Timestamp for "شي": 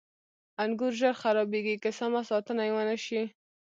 3.05-3.21